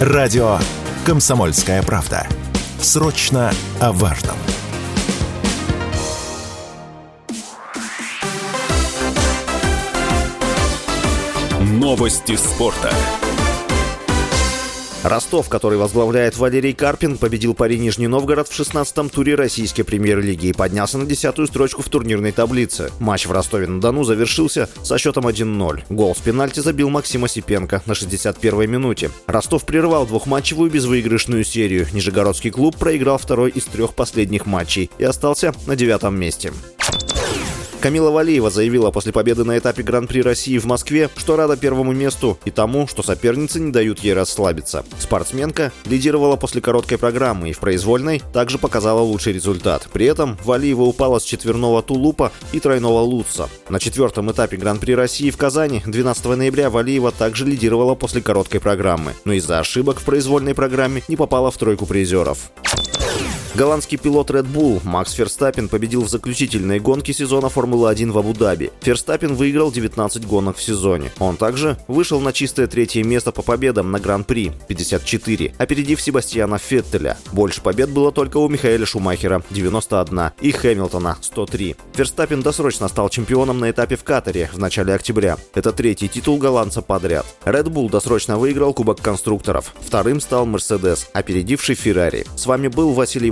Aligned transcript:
Радио 0.00 0.56
«Комсомольская 1.04 1.82
правда». 1.82 2.26
Срочно 2.80 3.52
о 3.80 3.92
важном. 3.92 4.36
Новости 11.60 12.34
спорта. 12.36 12.90
Ростов, 15.02 15.48
который 15.48 15.78
возглавляет 15.78 16.36
Валерий 16.36 16.74
Карпин, 16.74 17.16
победил 17.16 17.54
пари 17.54 17.78
Нижний 17.78 18.06
Новгород 18.06 18.48
в 18.48 18.60
16-м 18.60 19.08
туре 19.08 19.34
российской 19.34 19.82
премьер-лиги 19.82 20.48
и 20.48 20.52
поднялся 20.52 20.98
на 20.98 21.06
десятую 21.06 21.48
строчку 21.48 21.80
в 21.80 21.88
турнирной 21.88 22.32
таблице. 22.32 22.90
Матч 22.98 23.26
в 23.26 23.32
Ростове-на-Дону 23.32 24.04
завершился 24.04 24.68
со 24.82 24.98
счетом 24.98 25.26
1-0. 25.26 25.84
Гол 25.88 26.14
с 26.14 26.18
пенальти 26.18 26.60
забил 26.60 26.90
Максим 26.90 27.24
Осипенко 27.24 27.82
на 27.86 27.92
61-й 27.92 28.66
минуте. 28.66 29.10
Ростов 29.26 29.64
прервал 29.64 30.06
двухматчевую 30.06 30.70
безвыигрышную 30.70 31.44
серию. 31.44 31.86
Нижегородский 31.92 32.50
клуб 32.50 32.76
проиграл 32.76 33.16
второй 33.16 33.50
из 33.50 33.64
трех 33.64 33.94
последних 33.94 34.44
матчей 34.44 34.90
и 34.98 35.04
остался 35.04 35.54
на 35.66 35.76
девятом 35.76 36.20
месте. 36.20 36.52
Камила 37.80 38.10
Валиева 38.10 38.50
заявила 38.50 38.90
после 38.90 39.10
победы 39.10 39.42
на 39.44 39.56
этапе 39.56 39.82
Гран-при 39.82 40.20
России 40.20 40.58
в 40.58 40.66
Москве, 40.66 41.08
что 41.16 41.36
рада 41.36 41.56
первому 41.56 41.92
месту 41.92 42.38
и 42.44 42.50
тому, 42.50 42.86
что 42.86 43.02
соперницы 43.02 43.58
не 43.58 43.72
дают 43.72 44.00
ей 44.00 44.12
расслабиться. 44.12 44.84
Спортсменка 44.98 45.72
лидировала 45.86 46.36
после 46.36 46.60
короткой 46.60 46.98
программы 46.98 47.48
и 47.48 47.52
в 47.54 47.58
произвольной 47.58 48.20
также 48.34 48.58
показала 48.58 49.00
лучший 49.00 49.32
результат. 49.32 49.88
При 49.94 50.04
этом 50.04 50.36
Валиева 50.44 50.82
упала 50.82 51.20
с 51.20 51.24
четверного 51.24 51.82
тулупа 51.82 52.32
и 52.52 52.60
тройного 52.60 53.00
лутса. 53.00 53.48
На 53.70 53.80
четвертом 53.80 54.30
этапе 54.30 54.58
Гран-при 54.58 54.92
России 54.92 55.30
в 55.30 55.38
Казани 55.38 55.82
12 55.86 56.24
ноября 56.36 56.68
Валиева 56.68 57.12
также 57.12 57.46
лидировала 57.46 57.94
после 57.94 58.20
короткой 58.20 58.60
программы, 58.60 59.14
но 59.24 59.32
из-за 59.32 59.58
ошибок 59.58 60.00
в 60.00 60.04
произвольной 60.04 60.54
программе 60.54 61.02
не 61.08 61.16
попала 61.16 61.50
в 61.50 61.56
тройку 61.56 61.86
призеров. 61.86 62.50
Голландский 63.54 63.98
пилот 63.98 64.30
Red 64.30 64.46
Bull 64.46 64.80
Макс 64.84 65.12
Ферстаппин 65.12 65.68
победил 65.68 66.02
в 66.02 66.08
заключительной 66.08 66.78
гонке 66.78 67.12
сезона 67.12 67.48
Формулы-1 67.48 68.12
в 68.12 68.18
Абу-Даби. 68.18 68.70
Ферстаппин 68.80 69.34
выиграл 69.34 69.72
19 69.72 70.24
гонок 70.24 70.56
в 70.56 70.62
сезоне. 70.62 71.10
Он 71.18 71.36
также 71.36 71.76
вышел 71.88 72.20
на 72.20 72.32
чистое 72.32 72.68
третье 72.68 73.02
место 73.02 73.32
по 73.32 73.42
победам 73.42 73.90
на 73.90 73.98
Гран-при 73.98 74.52
54, 74.68 75.54
опередив 75.58 76.00
Себастьяна 76.00 76.58
Феттеля. 76.58 77.18
Больше 77.32 77.60
побед 77.60 77.90
было 77.90 78.12
только 78.12 78.36
у 78.36 78.48
Михаэля 78.48 78.86
Шумахера 78.86 79.42
91 79.50 80.30
и 80.40 80.52
Хэмилтона 80.52 81.18
103. 81.20 81.76
Ферстаппин 81.94 82.42
досрочно 82.42 82.86
стал 82.86 83.08
чемпионом 83.08 83.58
на 83.58 83.70
этапе 83.72 83.96
в 83.96 84.04
Катаре 84.04 84.48
в 84.52 84.58
начале 84.58 84.94
октября. 84.94 85.36
Это 85.54 85.72
третий 85.72 86.08
титул 86.08 86.38
голландца 86.38 86.82
подряд. 86.82 87.26
Red 87.44 87.64
Bull 87.64 87.90
досрочно 87.90 88.38
выиграл 88.38 88.72
Кубок 88.74 89.00
конструкторов. 89.00 89.74
Вторым 89.80 90.20
стал 90.20 90.46
Мерседес, 90.46 91.10
опередивший 91.12 91.74
Феррари. 91.74 92.26
С 92.36 92.46
вами 92.46 92.68
был 92.68 92.92
Василий 92.92 93.30